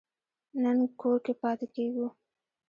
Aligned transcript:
نن 0.61 0.77
کور 0.99 1.17
کې 1.25 1.33
پاتې 1.41 1.65
کیږو 1.75 2.07